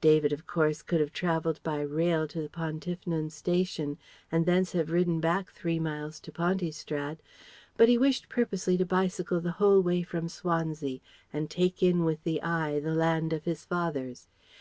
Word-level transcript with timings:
David 0.00 0.32
of 0.32 0.46
course 0.46 0.82
could 0.82 1.00
have 1.00 1.12
travelled 1.12 1.60
by 1.64 1.80
rail 1.80 2.28
to 2.28 2.40
the 2.40 2.48
Pontyffynon 2.48 3.30
station 3.32 3.98
and 4.30 4.46
thence 4.46 4.70
have 4.70 4.92
ridden 4.92 5.18
back 5.18 5.50
three 5.50 5.80
miles 5.80 6.20
to 6.20 6.30
Pontystrad. 6.30 7.18
But 7.76 7.88
he 7.88 7.98
wished 7.98 8.28
purposely 8.28 8.76
to 8.76 8.86
bicycle 8.86 9.40
the 9.40 9.50
whole 9.58 9.80
way 9.80 10.02
from 10.04 10.28
Swansea 10.28 11.00
and 11.32 11.50
take 11.50 11.82
in 11.82 12.04
with 12.04 12.22
the 12.22 12.40
eye 12.40 12.78
the 12.78 12.94
land 12.94 13.32
of 13.32 13.46
his 13.46 13.64
fathers. 13.64 14.28